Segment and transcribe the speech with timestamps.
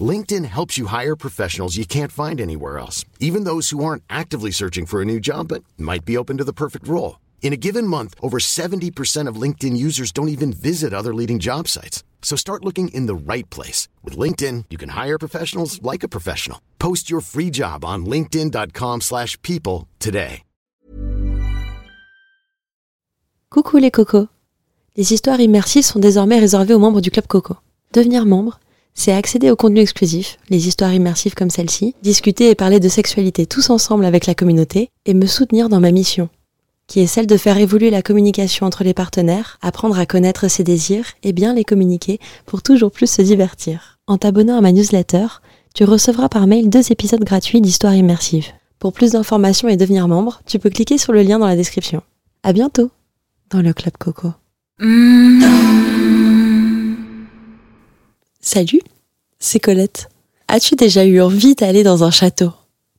[0.00, 4.52] LinkedIn helps you hire professionals you can't find anywhere else, even those who aren't actively
[4.52, 7.18] searching for a new job but might be open to the perfect role.
[7.42, 11.66] In a given month, over 70% of LinkedIn users don't even visit other leading job
[11.66, 12.04] sites.
[12.22, 13.88] So start looking in the right place.
[14.04, 16.60] With LinkedIn, you can hire professionals like a professional.
[16.78, 20.42] Post your free job on linkedin.com slash people today.
[23.50, 24.28] Coucou les cocos.
[24.96, 27.56] Les histoires immersives sont désormais réservées aux membres du Club Coco.
[27.92, 28.60] Devenir membre
[28.94, 33.46] c'est accéder au contenu exclusif, les histoires immersives comme celle-ci, discuter et parler de sexualité
[33.46, 36.28] tous ensemble avec la communauté, et me soutenir dans ma mission,
[36.86, 40.64] qui est celle de faire évoluer la communication entre les partenaires, apprendre à connaître ses
[40.64, 43.98] désirs et bien les communiquer pour toujours plus se divertir.
[44.06, 45.26] En t'abonnant à ma newsletter,
[45.74, 48.48] tu recevras par mail deux épisodes gratuits d'histoires immersives.
[48.80, 52.02] Pour plus d'informations et devenir membre, tu peux cliquer sur le lien dans la description.
[52.42, 52.90] À bientôt
[53.50, 54.32] dans le Club Coco.
[58.52, 58.80] Salut,
[59.38, 60.08] c'est Colette.
[60.48, 62.50] As-tu déjà eu envie d'aller dans un château?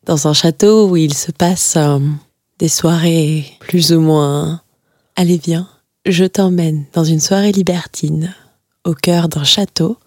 [0.06, 2.00] Dans un château où il se passe euh,
[2.58, 4.62] des soirées plus ou moins...
[5.18, 5.68] Allez viens,
[6.06, 8.34] je t'emmène dans une soirée libertine,
[8.86, 9.98] au cœur d'un château,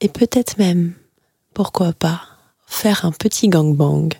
[0.00, 0.92] et peut-être même,
[1.52, 2.20] pourquoi pas,
[2.68, 4.10] faire un petit gangbang.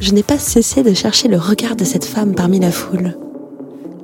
[0.00, 3.16] Je n'ai pas cessé de chercher le regard de cette femme parmi la foule.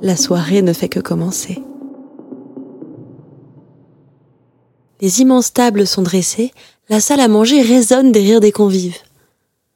[0.01, 1.61] La soirée ne fait que commencer.
[5.01, 6.51] Les immenses tables sont dressées,
[6.89, 8.97] la salle à manger résonne des rires des convives.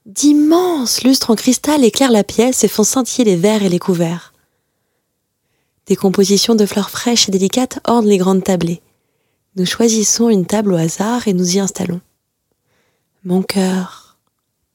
[0.05, 4.33] D'immenses lustres en cristal éclairent la pièce et font scintiller les verres et les couverts.
[5.85, 8.81] Des compositions de fleurs fraîches et délicates ornent les grandes tablées.
[9.55, 12.01] Nous choisissons une table au hasard et nous y installons.
[13.23, 14.06] Mon cœur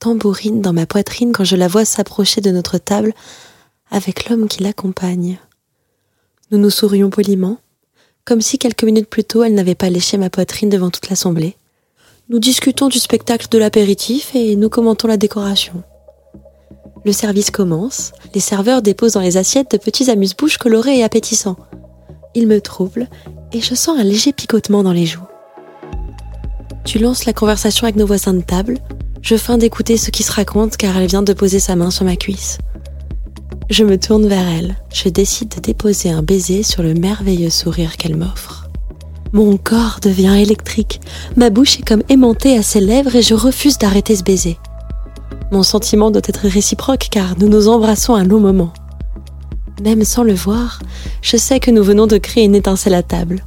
[0.02, 3.14] tambourine dans ma poitrine quand je la vois s'approcher de notre table
[3.88, 5.38] avec l'homme qui l'accompagne.
[6.50, 7.58] Nous nous sourions poliment,
[8.24, 11.54] comme si quelques minutes plus tôt elle n'avait pas léché ma poitrine devant toute l'assemblée.
[12.30, 15.84] Nous discutons du spectacle de l'apéritif et nous commentons la décoration.
[17.04, 21.56] Le service commence, les serveurs déposent dans les assiettes de petits amuse-bouches colorés et appétissants.
[22.34, 23.08] Ils me troublent
[23.52, 25.28] et je sens un léger picotement dans les joues.
[26.84, 28.80] Tu lances la conversation avec nos voisins de table,
[29.22, 32.04] je feins d'écouter ce qui se raconte car elle vient de poser sa main sur
[32.04, 32.58] ma cuisse.
[33.70, 34.76] Je me tourne vers elle.
[34.92, 38.68] Je décide de déposer un baiser sur le merveilleux sourire qu'elle m'offre.
[39.32, 41.00] Mon corps devient électrique.
[41.36, 44.58] Ma bouche est comme aimantée à ses lèvres et je refuse d'arrêter ce baiser.
[45.52, 48.72] Mon sentiment doit être réciproque car nous nous embrassons un long moment.
[49.82, 50.80] Même sans le voir,
[51.22, 53.44] je sais que nous venons de créer une étincelle à table.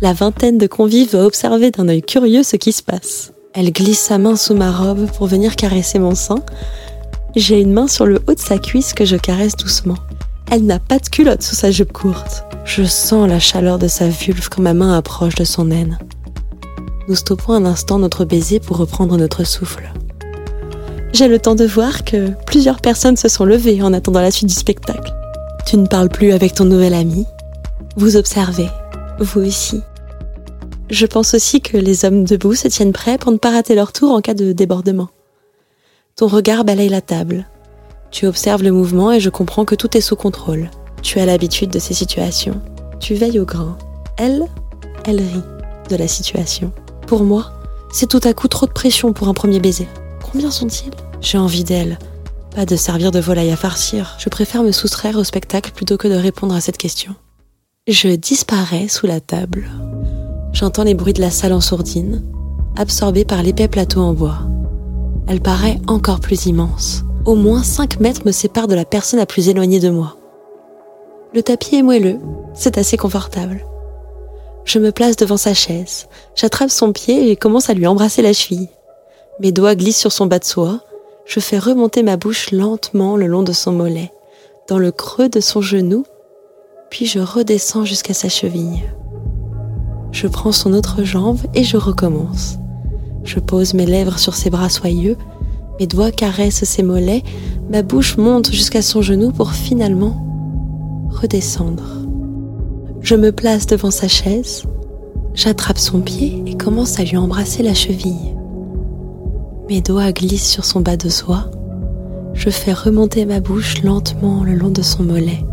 [0.00, 3.33] La vingtaine de convives va observer d'un œil curieux ce qui se passe.
[3.56, 6.40] Elle glisse sa main sous ma robe pour venir caresser mon sein.
[7.36, 9.98] J'ai une main sur le haut de sa cuisse que je caresse doucement.
[10.50, 12.44] Elle n'a pas de culotte sous sa jupe courte.
[12.64, 16.00] Je sens la chaleur de sa vulve quand ma main approche de son aine.
[17.06, 19.92] Nous stoppons un instant notre baiser pour reprendre notre souffle.
[21.12, 24.48] J'ai le temps de voir que plusieurs personnes se sont levées en attendant la suite
[24.48, 25.14] du spectacle.
[25.64, 27.24] Tu ne parles plus avec ton nouvel ami.
[27.96, 28.68] Vous observez,
[29.20, 29.80] vous aussi.
[30.90, 33.92] Je pense aussi que les hommes debout se tiennent prêts pour ne pas rater leur
[33.92, 35.08] tour en cas de débordement.
[36.16, 37.46] Ton regard balaye la table.
[38.10, 40.70] Tu observes le mouvement et je comprends que tout est sous contrôle.
[41.02, 42.60] Tu as l'habitude de ces situations.
[43.00, 43.76] Tu veilles au grain.
[44.16, 44.44] Elle,
[45.04, 45.42] elle rit.
[45.90, 46.72] de la situation.
[47.06, 47.52] Pour moi,
[47.92, 49.88] c'est tout à coup trop de pression pour un premier baiser.
[50.30, 50.94] Combien sont-ils?
[51.20, 51.98] J'ai envie d'elle.
[52.54, 54.16] Pas de servir de volaille à farcir.
[54.18, 57.14] Je préfère me soustraire au spectacle plutôt que de répondre à cette question.
[57.86, 59.68] Je disparais sous la table.
[60.54, 62.22] J'entends les bruits de la salle en sourdine,
[62.76, 64.38] absorbée par l'épais plateau en bois.
[65.26, 67.02] Elle paraît encore plus immense.
[67.24, 70.16] Au moins 5 mètres me séparent de la personne la plus éloignée de moi.
[71.34, 72.20] Le tapis est moelleux,
[72.54, 73.66] c'est assez confortable.
[74.64, 76.06] Je me place devant sa chaise,
[76.36, 78.68] j'attrape son pied et commence à lui embrasser la cheville.
[79.40, 80.82] Mes doigts glissent sur son bas de soie,
[81.26, 84.12] je fais remonter ma bouche lentement le long de son mollet,
[84.68, 86.04] dans le creux de son genou,
[86.90, 88.84] puis je redescends jusqu'à sa cheville.
[90.14, 92.56] Je prends son autre jambe et je recommence.
[93.24, 95.16] Je pose mes lèvres sur ses bras soyeux,
[95.80, 97.24] mes doigts caressent ses mollets,
[97.68, 100.24] ma bouche monte jusqu'à son genou pour finalement
[101.10, 102.06] redescendre.
[103.00, 104.62] Je me place devant sa chaise,
[105.34, 108.36] j'attrape son pied et commence à lui embrasser la cheville.
[109.68, 111.50] Mes doigts glissent sur son bas de soie.
[112.34, 115.44] Je fais remonter ma bouche lentement le long de son mollet,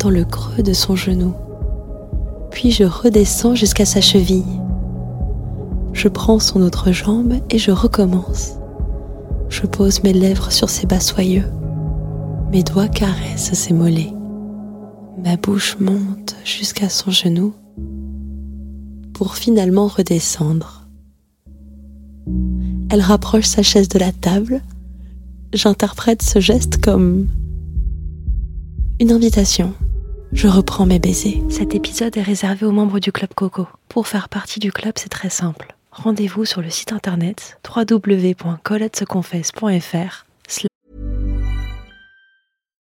[0.00, 1.32] dans le creux de son genou.
[2.58, 4.60] Puis je redescends jusqu'à sa cheville.
[5.92, 8.54] Je prends son autre jambe et je recommence.
[9.48, 11.44] Je pose mes lèvres sur ses bas soyeux.
[12.50, 14.12] Mes doigts caressent ses mollets.
[15.24, 17.54] Ma bouche monte jusqu'à son genou
[19.12, 20.88] pour finalement redescendre.
[22.90, 24.62] Elle rapproche sa chaise de la table.
[25.52, 27.28] J'interprète ce geste comme
[28.98, 29.74] une invitation.
[30.32, 31.42] Je reprends mes baisers.
[31.50, 33.66] Cet épisode est réservé aux membres du Club Coco.
[33.88, 35.74] Pour faire partie du club, c'est très simple.
[35.90, 40.24] Rendez-vous sur le site internet www.coletteseconfesse.fr.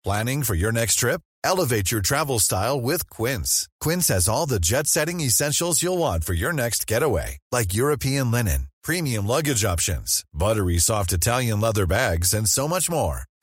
[0.05, 1.23] Planning for your next trip?
[1.43, 3.67] Elevate your travel style with Quince.
[3.81, 8.31] Quince has all the jet setting essentials you'll want for your next getaway, like European
[8.31, 13.25] linen, premium luggage options, buttery soft Italian leather bags, and so much more.